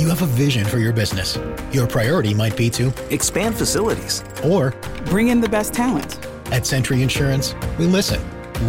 [0.00, 1.38] You have a vision for your business.
[1.72, 4.70] Your priority might be to expand facilities or
[5.04, 6.26] bring in the best talent.
[6.46, 8.18] At Sentry Insurance, we listen,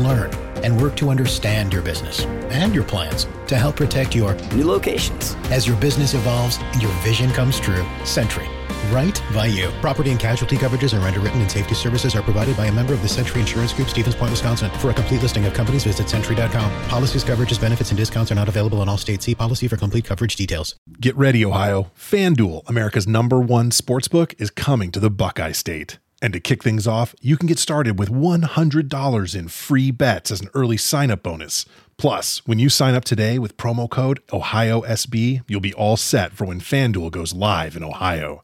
[0.04, 0.29] learn,
[0.62, 5.36] and work to understand your business and your plans to help protect your new locations.
[5.46, 8.50] As your business evolves and your vision comes true, Sentry
[8.92, 9.69] right by you.
[9.81, 13.01] Property and casualty coverages and underwritten and safety services are provided by a member of
[13.01, 14.69] the Sentry Insurance Group, Stevens Point, Wisconsin.
[14.79, 16.88] For a complete listing of companies, visit sentry.com.
[16.88, 19.25] Policies, coverages, benefits, and discounts are not available in all states.
[19.25, 20.75] See policy for complete coverage details.
[20.99, 21.91] Get ready, Ohio.
[21.98, 25.97] FanDuel, America's number one sportsbook, is coming to the Buckeye State.
[26.21, 30.41] And to kick things off, you can get started with $100 in free bets as
[30.41, 31.66] an early sign up bonus.
[31.97, 36.45] Plus, when you sign up today with promo code OhioSB, you'll be all set for
[36.45, 38.44] when FanDuel goes live in Ohio.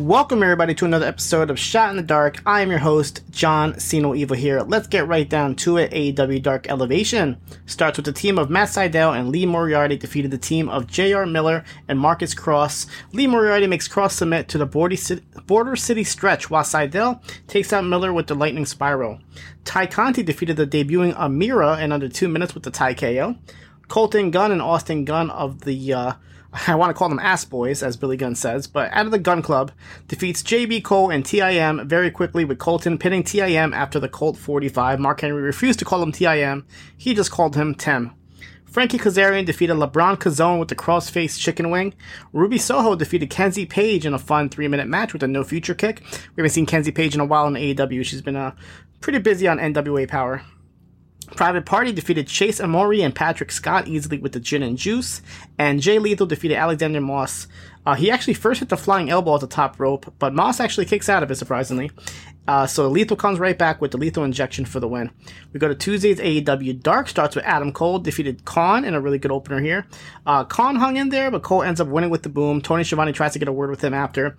[0.00, 2.40] Welcome everybody to another episode of Shot in the Dark.
[2.46, 4.62] I am your host, John Siino Evil here.
[4.62, 5.90] Let's get right down to it.
[5.92, 10.38] AEW Dark Elevation starts with the team of Matt Sydal and Lee Moriarty defeated the
[10.38, 11.26] team of J.R.
[11.26, 12.86] Miller and Marcus Cross.
[13.12, 18.10] Lee Moriarty makes Cross submit to the Border City, stretch while Sydal takes out Miller
[18.10, 19.20] with the Lightning Spiral.
[19.64, 23.36] Tay Conti defeated the debuting Amira in under two minutes with the TayKO.
[23.88, 26.12] Colton Gunn and Austin Gunn of the uh,
[26.66, 29.18] I want to call them ass boys, as Billy Gunn says, but out of the
[29.18, 29.72] Gunn Club
[30.08, 34.98] defeats JB Cole and TIM very quickly with Colton pinning TIM after the Colt 45.
[34.98, 36.66] Mark Henry refused to call him TIM,
[36.96, 38.12] he just called him Tim.
[38.64, 41.92] Frankie Kazarian defeated LeBron Cazone with the crossface chicken wing.
[42.32, 45.74] Ruby Soho defeated Kenzie Paige in a fun three minute match with a no future
[45.74, 46.02] kick.
[46.36, 48.04] We haven't seen Kenzie Paige in a while in AEW.
[48.04, 48.54] She's been uh,
[49.00, 50.42] pretty busy on NWA Powerrr.
[51.36, 55.22] Private Party defeated Chase Amori and Patrick Scott easily with the gin and juice,
[55.58, 57.46] and Jay Lethal defeated Alexander Moss.
[57.86, 60.84] Uh, he actually first hit the flying elbow at the top rope, but Moss actually
[60.86, 61.90] kicks out of it surprisingly.
[62.50, 65.10] Uh, so Lethal comes right back with the lethal injection for the win.
[65.52, 67.08] We go to Tuesday's AEW Dark.
[67.08, 69.86] Starts with Adam Cole defeated Kaun in a really good opener here.
[70.26, 72.60] Uh, Kaun hung in there, but Cole ends up winning with the boom.
[72.60, 74.36] Tony Schiavone tries to get a word with him after.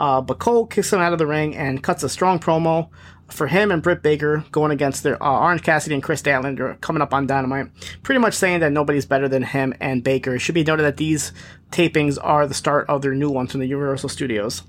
[0.00, 2.88] Uh, but Cole kicks him out of the ring and cuts a strong promo
[3.28, 7.02] for him and Britt Baker going against their uh, Orange Cassidy and Kris Statlander coming
[7.02, 7.68] up on Dynamite.
[8.02, 10.34] Pretty much saying that nobody's better than him and Baker.
[10.34, 11.32] It should be noted that these
[11.70, 14.62] tapings are the start of their new ones from the Universal Studios.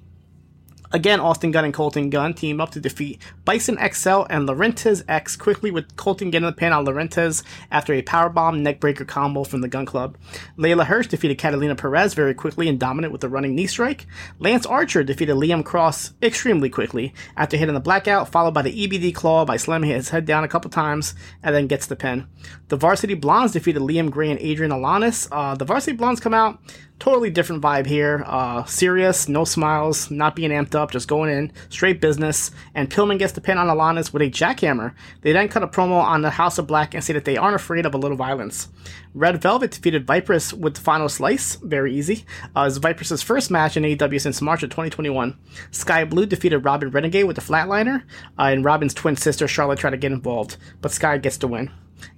[0.91, 5.35] Again, Austin Gunn and Colton Gunn team up to defeat Bison XL and Laurentez X
[5.35, 9.67] quickly with Colton getting the pin on Laurentez after a powerbomb neckbreaker combo from the
[9.67, 10.17] Gunn Club.
[10.57, 14.05] Leyla Hirsch defeated Catalina Perez very quickly and dominant with a running knee strike.
[14.39, 19.13] Lance Archer defeated Liam Cross extremely quickly after hitting the blackout, followed by the EBD
[19.13, 22.27] claw by slamming his head down a couple times and then gets the pin.
[22.67, 25.27] The Varsity Blondes defeated Liam Gray and Adrian Alanis.
[25.31, 26.59] Uh, the Varsity Blondes come out
[26.99, 28.23] totally different vibe here.
[28.25, 32.51] Uh, serious, no smiles, not being amped up, just going in, straight business.
[32.73, 34.93] And Pillman gets the pin on Alanis with a jackhammer.
[35.21, 37.55] They then cut a promo on the House of Black and say that they aren't
[37.55, 38.69] afraid of a little violence.
[39.13, 42.25] Red Velvet defeated Viperous with the final slice, very easy.
[42.55, 45.37] Uh, it's Viperous' first match in AEW since March of 2021.
[45.71, 48.03] Skye Blue defeated Robin Renegade with the flatliner,
[48.37, 51.71] uh, and Robin's twin sister Charlotte tried to get involved, but Skye gets the win.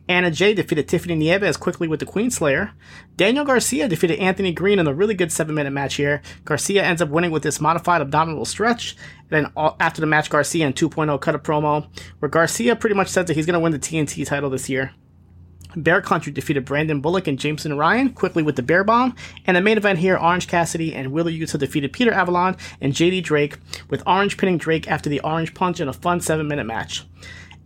[0.10, 2.72] Anna Jay defeated Tiffany Nieves quickly with the Queen Slayer.
[3.18, 6.22] Daniel Garcia defeated Anthony Greene in a really good seven minute match here.
[6.46, 8.96] Garcia ends up winning with this modified abdominal stretch.
[9.30, 11.88] And then after the match, Garcia and 2.0 cut a promo
[12.20, 14.94] where Garcia pretty much says that he's going to win the TNT title this year.
[15.76, 19.16] Bear Country defeated Brandon Bullock and Jameson Ryan quickly with the Bear Bomb.
[19.46, 23.24] And the main event here, Orange Cassidy and Wheeler Yuta defeated Peter Avalon and JD
[23.24, 23.58] Drake,
[23.90, 27.06] with Orange pinning Drake after the Orange Punch in a fun 7 minute match.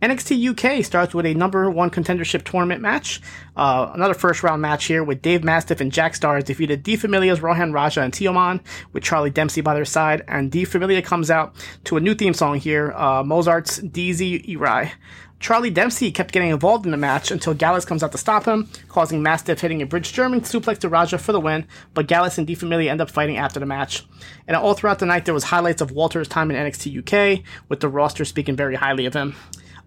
[0.02, 3.22] NXT UK starts with a number one contendership tournament match.
[3.56, 7.42] Uh, another first round match here with Dave Mastiff and Jack Starz defeated Die Familia's
[7.42, 8.62] Rohan Raja and Teoman
[8.94, 10.24] with Charlie Dempsey by their side.
[10.28, 14.92] And Die Familia comes out to a new theme song here, uh, Mozart's Dies Irae.
[15.40, 18.70] Charlie Dempsey kept getting involved in the match until Gallus comes out to stop him,
[18.90, 21.66] causing Mastiff hitting a bridge German suplex to Raja for the win,
[21.96, 24.06] but Gallus and Die Familia end up fighting after the match.
[24.48, 27.80] And all throughout the night, there was highlights of Walter's time in NXT UK, with
[27.80, 29.36] the roster speaking very highly of him.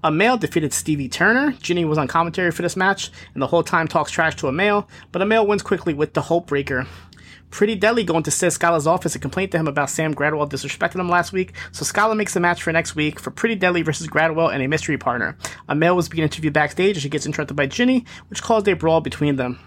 [0.05, 1.53] Amale defeated Stevie Turner.
[1.63, 4.87] Jinny was on commentary for this match, and the whole time talks trash to Amale,
[5.13, 6.87] but Amale wins quickly with the Hope Breaker.
[7.49, 11.01] Pretty Deadly going to Sid Scala's office and complain to him about Sam Gradwell disrespecting
[11.01, 14.07] him last week, so Scala makes the match for next week for Pretty Deadly versus
[14.07, 15.39] Gradwell and a mystery partner.
[15.71, 19.01] Amale was being interviewed backstage as she gets interrupted by Jinny, which caused a brawl
[19.01, 19.59] between them.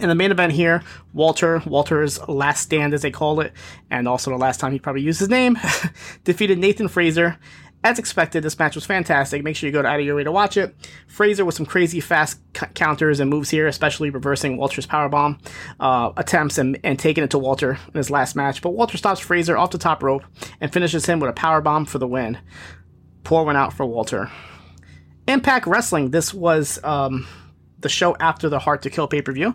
[0.00, 0.82] In the main event here,
[1.12, 3.52] Walter, Walter's last stand as they call it,
[3.90, 5.56] and also the last time he probably used his name,
[6.24, 7.38] defeated Nathan Frazer.
[7.84, 9.44] As expected, this match was fantastic.
[9.44, 10.74] Make sure you go to out of your way to watch it.
[11.06, 15.38] Frazer with some crazy fast c- counters and moves here, especially reversing Walter's powerbomb
[15.78, 18.62] uh, attempts and, and taking it to Walter in his last match.
[18.62, 20.24] But Walter stops Frazer off the top rope
[20.62, 22.38] and finishes him with a powerbomb for the win.
[23.22, 24.30] Poor one out for Walter.
[25.28, 26.10] Impact Wrestling.
[26.10, 27.26] This was um,
[27.80, 29.54] the show after the Hard to Kill pay per view.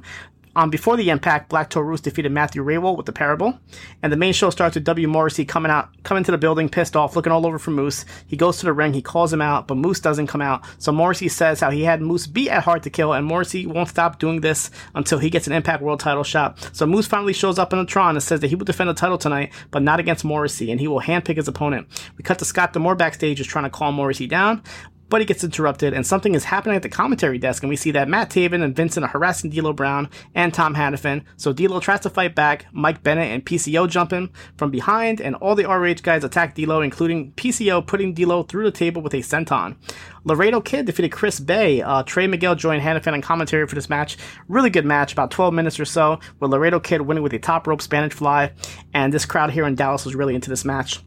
[0.59, 3.57] Um, before the impact, Black Taurus defeated Matthew Rehwoldt with the parable,
[4.03, 5.07] and the main show starts with W.
[5.07, 8.03] Morrissey coming out, coming to the building, pissed off, looking all over for Moose.
[8.27, 10.65] He goes to the ring, he calls him out, but Moose doesn't come out.
[10.77, 13.87] So Morrissey says how he had Moose beat at Hard to Kill, and Morrissey won't
[13.87, 16.69] stop doing this until he gets an Impact World Title shot.
[16.73, 18.93] So Moose finally shows up in the Tron and says that he will defend the
[18.93, 21.87] title tonight, but not against Morrissey, and he will handpick his opponent.
[22.17, 24.61] We cut to Scott D'Amore backstage, just trying to calm Morrissey down,
[25.09, 27.91] but he gets interrupted, and something is happening at the commentary desk, and we see
[27.91, 31.23] that Matt Taven and Vincent are harassing D'Lo Brown and Tom Hannafin.
[31.37, 32.65] So D'Lo tries to fight back.
[32.71, 36.81] Mike Bennett and PCO jump in from behind, and all the RH guys attack D'Lo,
[36.81, 39.75] including PCO putting D'Lo through the table with a senton.
[40.23, 41.81] Laredo Kid defeated Chris Bey.
[41.81, 44.17] Uh, Trey Miguel joined Hannafin on commentary for this match.
[44.47, 47.67] Really good match, about 12 minutes or so, with Laredo Kid winning with a top
[47.67, 48.51] rope Spanish fly,
[48.93, 50.99] and this crowd here in Dallas was really into this match.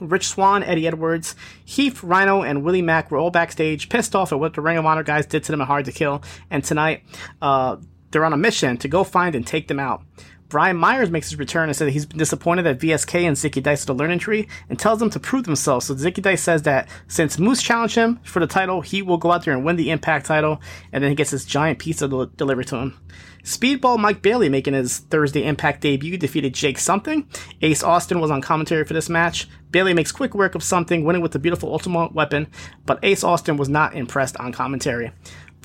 [0.00, 1.34] Rich Swann, Eddie Edwards,
[1.64, 4.86] Heath, Rhino, and Willie Mack were all backstage, pissed off at what the Ring of
[4.86, 6.22] Honor guys did to them at Hard to Kill.
[6.50, 7.02] And tonight,
[7.40, 7.76] uh,
[8.10, 10.02] they're on a mission to go find and take them out.
[10.48, 13.82] Brian Myers makes his return and says he's been disappointed that VSK and Zicky Dice
[13.82, 15.86] are the learning tree and tells them to prove themselves.
[15.86, 19.32] So Zicky Dice says that since Moose challenged him for the title, he will go
[19.32, 20.60] out there and win the Impact title,
[20.92, 23.00] and then he gets this giant pizza del- delivered to him.
[23.42, 27.28] Speedball Mike Bailey making his Thursday Impact debut defeated Jake Something.
[27.62, 29.48] Ace Austin was on commentary for this match.
[29.70, 32.48] Bailey makes quick work of Something, winning with the beautiful Ultimate Weapon,
[32.86, 35.12] but Ace Austin was not impressed on commentary.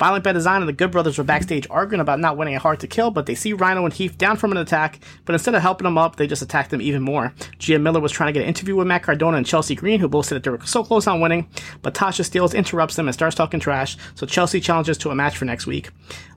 [0.02, 2.80] Violent by Design and the Good Brothers were backstage arguing about not winning a hard
[2.80, 5.62] to kill, but they see Rhino and Heath down from an attack, but instead of
[5.62, 7.32] helping them up, they just attack them even more.
[7.60, 10.08] Gia Miller was trying to get an interview with Matt Cardona and Chelsea Green, who
[10.08, 11.48] both said that they were so close on winning,
[11.82, 15.36] but Tasha Steeles interrupts them and starts talking trash, so Chelsea challenges to a match
[15.36, 15.90] for next week.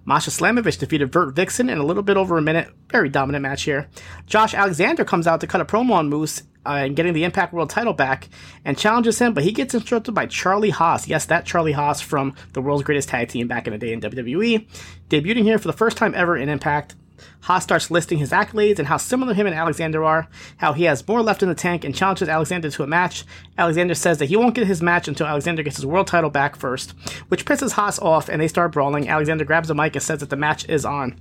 [0.05, 2.69] Masha Slamovich defeated Vert Vixen in a little bit over a minute.
[2.91, 3.89] Very dominant match here.
[4.27, 7.53] Josh Alexander comes out to cut a promo on Moose uh, and getting the Impact
[7.53, 8.29] World title back
[8.63, 11.07] and challenges him, but he gets interrupted by Charlie Haas.
[11.07, 14.01] Yes, that Charlie Haas from the world's greatest tag team back in the day in
[14.01, 14.67] WWE.
[15.09, 16.95] Debuting here for the first time ever in Impact.
[17.41, 20.27] Haas starts listing his accolades and how similar him and Alexander are,
[20.57, 23.25] how he has more left in the tank, and challenges Alexander to a match.
[23.57, 26.55] Alexander says that he won't get his match until Alexander gets his world title back
[26.55, 26.91] first,
[27.27, 29.07] which pisses Haas off and they start brawling.
[29.07, 31.19] Alexander grabs the mic and says that the match is on.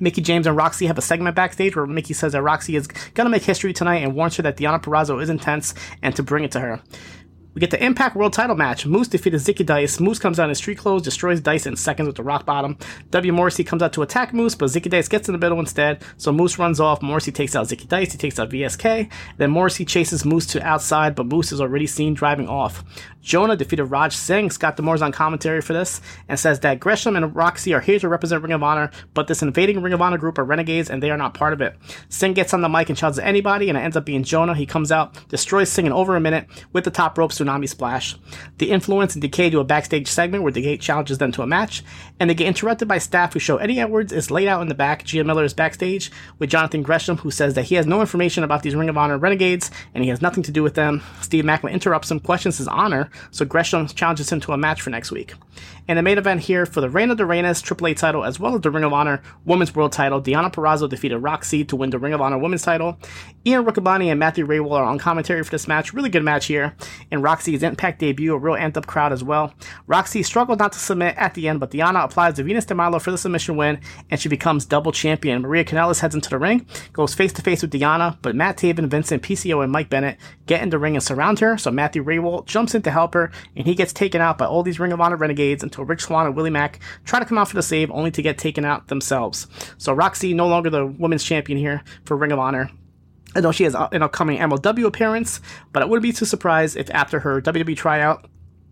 [0.00, 3.30] Mickie James and Roxy have a segment backstage where Mickie says that Roxy is gonna
[3.30, 6.50] make history tonight and warns her that Deonna Purrazzo is intense and to bring it
[6.52, 6.80] to her.
[7.54, 8.84] We get the Impact World title match.
[8.84, 10.00] Moose defeated Zicky Dice.
[10.00, 12.76] Moose comes out in street clothes, destroys Dice in seconds with the rock bottom.
[13.12, 13.32] W.
[13.32, 16.02] Morrissey comes out to attack Moose, but Zicky Dice gets in the middle instead.
[16.16, 17.00] So Moose runs off.
[17.00, 18.10] Morrissey takes out Zicky Dice.
[18.10, 19.08] He takes out VSK.
[19.36, 22.82] Then Morrissey chases Moose to outside, but Moose is already seen driving off.
[23.24, 24.50] Jonah defeated Raj Singh.
[24.50, 28.08] Scott D'Amore's on commentary for this and says that Gresham and Roxy are here to
[28.08, 31.10] represent Ring of Honor, but this invading Ring of Honor group are renegades and they
[31.10, 31.74] are not part of it.
[32.10, 34.54] Singh gets on the mic and shouts at anybody, and it ends up being Jonah.
[34.54, 38.16] He comes out, destroys Singh in over a minute with the top rope tsunami splash.
[38.58, 41.82] The Influence and Decay do a backstage segment where Decay challenges them to a match,
[42.18, 44.74] and they get interrupted by staff who show Eddie Edwards is laid out in the
[44.74, 45.04] back.
[45.04, 48.62] Gia Miller is backstage with Jonathan Gresham, who says that he has no information about
[48.62, 51.02] these Ring of Honor renegades and he has nothing to do with them.
[51.20, 54.90] Steve Maclin interrupts him, questions his honor, so Gresham challenges him to a match for
[54.90, 55.34] next week.
[55.86, 58.62] In the main event here for the Reina de Reinas AAA title as well as
[58.62, 62.14] the Ring of Honor Women's World title, Deonna Purrazzo defeated Roxy to win the Ring
[62.14, 62.98] of Honor Women's title.
[63.46, 65.92] Ian Riccaboni and Matthew Rehwoldt are on commentary for this match.
[65.92, 66.74] Really good match here.
[67.10, 69.52] And Roxy's Impact debut, a real amped up crowd as well.
[69.88, 73.00] Roxy struggled not to submit at the end, but Deonna applies the Venus de Milo
[73.00, 75.42] for the submission win, and she becomes double champion.
[75.42, 78.86] Maria Kanellis heads into the ring, goes face to face with Deonna, but Matt Taven,
[78.86, 82.46] Vincent, PCO, and Mike Bennett get in the ring and surround her, so Matthew Rehwoldt
[82.46, 85.00] jumps in to help her, and he gets taken out by all these Ring of
[85.00, 87.90] Honor renegades until Rich Swann and Willie Mack try to come out for the save,
[87.90, 89.48] only to get taken out themselves.
[89.76, 92.70] So Roxy no longer the women's champion here for Ring of Honor.
[93.34, 95.40] I know she has an upcoming MLW appearance,
[95.72, 98.26] but I wouldn't be too surprised if after her WWE tryout,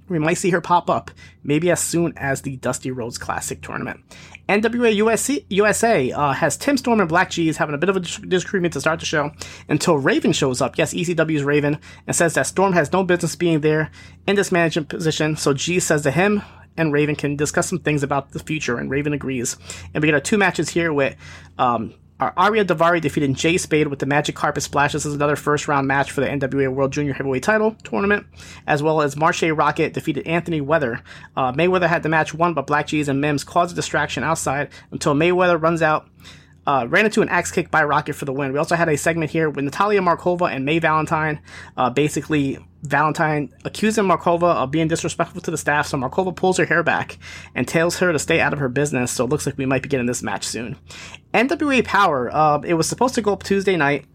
[0.09, 1.11] we might see her pop up,
[1.42, 4.00] maybe as soon as the Dusty Rhodes Classic tournament.
[4.49, 8.00] NWA USA, USA uh, has Tim Storm and BLK Jeez having a bit of a
[8.00, 9.31] disagreement to start the show
[9.69, 10.76] until Raven shows up.
[10.76, 13.90] Yes, ECW's Raven, and says that Storm has no business being there
[14.26, 15.37] in this management position.
[15.37, 16.42] So G says to him,
[16.76, 19.57] and Raven can discuss some things about the future, and Raven agrees.
[19.95, 21.16] And we get our two matches here with
[21.59, 24.92] um, our Ariya Daivari defeated Jay Spade with the Magic Carpet Splash.
[24.92, 28.26] This is another first round match for the NWA World Junior Heavyweight Title tournament,
[28.66, 31.02] as well as Marshe Rockett defeated Anthony Weather.
[31.37, 34.69] Uh, Mayweather had the match won, but BLK Jeez and Mims caused a distraction outside
[34.90, 36.09] until Mayweather runs out
[36.66, 38.52] uh, ran into an axe kick by Rockett for the win.
[38.52, 41.40] We also had a segment here with Natalia Markova and May Valentine.
[41.76, 46.64] Uh, basically, Valentine accusing Markova of being disrespectful to the staff, so Markova pulls her
[46.64, 47.19] hair back
[47.54, 49.12] and tells her to stay out of her business.
[49.12, 50.76] So it looks like we might be getting this match soon.
[51.35, 52.31] NWA Powerrr.
[52.33, 54.07] Uh, it was supposed to go up Tuesday night.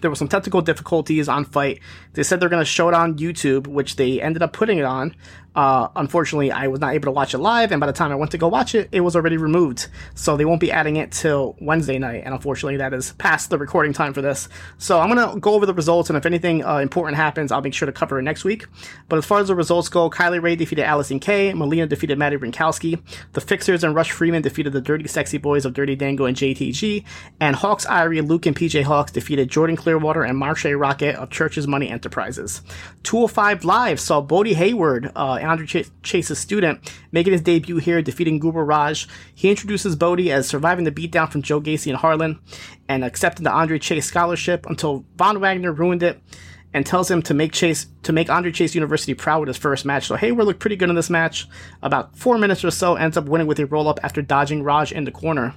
[0.00, 1.80] There were some technical difficulties on FITE.
[2.14, 4.84] They said they're going to show it on YouTube, which they ended up putting it
[4.84, 5.14] on.
[5.54, 8.14] Uh, unfortunately, I was not able to watch it live, and by the time I
[8.14, 9.88] went to go watch it, it was already removed.
[10.14, 13.58] So they won't be adding it till Wednesday night, and unfortunately, that is past the
[13.58, 14.48] recording time for this.
[14.78, 17.74] So I'm gonna go over the results, and if anything uh, important happens, I'll make
[17.74, 18.66] sure to cover it next week.
[19.08, 22.36] But as far as the results go, Kylie Rae defeated Allysin Kay, Melina defeated Madi
[22.36, 23.00] Wrenkowski,
[23.32, 27.04] the Fixers and Rush Freeman defeated the Dirty Sexy Boys of Dirty Dango and JTG,
[27.40, 31.66] and Hawx Aerie, Luke, and PJ Hawx defeated Jordan Clearwater and Marshe Rockett of Church's
[31.66, 32.62] Money Enterprises.
[33.02, 35.10] 205 Live saw Bodhi Hayward.
[35.16, 39.06] Uh, Andre Ch- Chase's student, making his debut here, defeating Goober Raj.
[39.34, 42.38] He introduces Bodhi as surviving the beatdown from Joe Gacy and Harland
[42.88, 46.20] and accepting the Andre Chase scholarship until Von Wagner ruined it
[46.72, 49.84] and tells him to make Chase to make Andre Chase University proud with his first
[49.84, 50.06] match.
[50.06, 51.48] So Hayward looked pretty good in this match.
[51.82, 54.92] About four minutes or so, ends up winning with a roll up after dodging Raj
[54.92, 55.54] in the corner.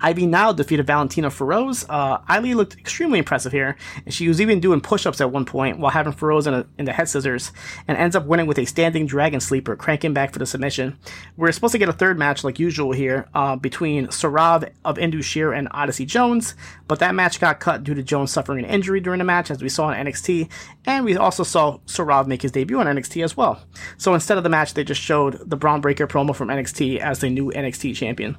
[0.00, 1.84] Ivy Nile defeated Valentina Feroz.
[1.88, 5.78] Uh, Ivy looked extremely impressive here, and she was even doing push-ups at one point
[5.78, 7.52] while having Feroz in, a, in, the head scissors,
[7.88, 10.96] and ends up winning with a standing dragon sleeper, cranking back for the submission.
[11.36, 15.26] We're supposed to get a third match like usual here uh, between Sarav of Indus
[15.26, 16.54] Sher and Odyssey Jones,
[16.86, 19.62] but that match got cut due to Jones suffering an injury during the match, as
[19.62, 20.48] we saw in NXT,
[20.86, 23.60] and we also saw Sarav make his debut on NXT as well.
[23.96, 27.18] So instead of the match, they just showed the Bron Breakker promo from NXT as
[27.18, 28.36] the new NXT champion.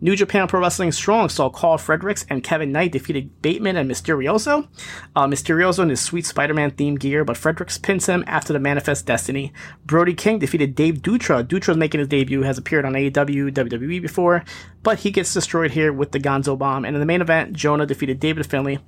[0.00, 4.68] New Japan Pro Wrestling Strong saw Carl Fredericks and Kevin Knight defeated Bateman and Mysterioso.
[5.16, 9.06] Uh, Mysterioso in his sweet Spider-Man themed gear, but Fredericks pins him after the Manifest
[9.06, 9.52] Destiny.
[9.86, 11.42] Brody King defeated Dave Dutra.
[11.42, 14.44] Dutra's making his debut, has appeared on AEW, WWE before,
[14.84, 16.84] but he gets destroyed here with the Gonzo Bomb.
[16.84, 18.78] And in the main event, Jonah defeated David Finlay.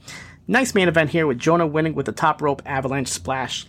[0.47, 3.67] Nice main event here with Jonah winning with the top rope avalanche splash.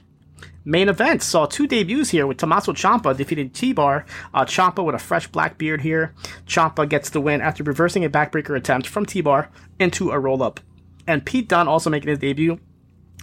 [0.63, 4.05] Main event saw two debuts here with Tommaso Ciampa defeating T-Bar.
[4.33, 6.13] Uh, Ciampa with a fresh black beard here.
[6.45, 9.49] Ciampa gets the win after reversing a backbreaker attempt from T-Bar
[9.79, 10.59] into a roll-up.
[11.07, 12.59] And Pete Dunne also making his debut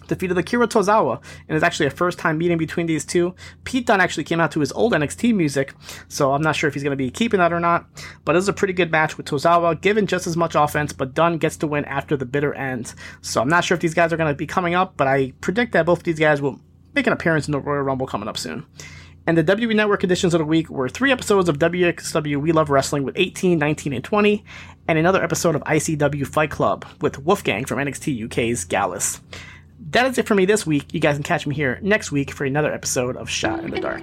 [0.09, 3.35] defeated Akira Tozawa, and it's actually a first time meeting between these two.
[3.65, 5.75] Pete Dunne actually came out to his old NXT music,
[6.09, 7.87] so I'm not sure if he's going to be keeping that or not.
[8.25, 11.15] But it was a pretty good match with Tozawa, given just as much offense, but
[11.15, 12.95] Dunne gets to win after the bitter end.
[13.21, 15.33] So I'm not sure if these guys are going to be coming up, but I
[15.41, 16.59] predict that both of these guys will
[16.99, 18.67] make an appearance in the Royal Rumble coming up soon.
[19.27, 22.71] And the WWE Network editions of the week were three episodes of WXW We Love
[22.71, 24.45] Wrestling with 18, 19, and 20,
[24.89, 29.21] and another episode of ICW Fight Club with Wolfgang from NXT UK's Gallus.
[29.91, 30.93] That is it for me this week.
[30.93, 33.81] You guys can catch me here next week for another episode of Shot in the
[33.81, 34.03] Dark.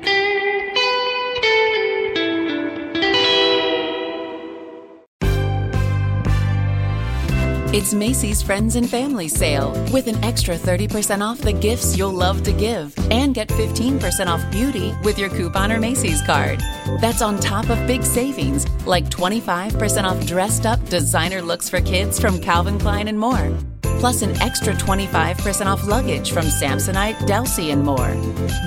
[7.76, 12.42] It's Macy's Friends and Family Sale with an extra 30% off the gifts you'll love
[12.44, 16.62] to give and get 15% off beauty with your coupon or Macy's card.
[17.02, 22.18] That's on top of big savings like 25% off dressed up designer looks for kids
[22.18, 23.54] from Calvin Klein and more.
[24.00, 28.16] Plus an extra 25% off luggage from Samsonite, Delsey, and more.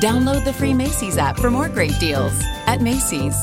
[0.02, 3.42] Download the free Macy's app for more great deals at Macy's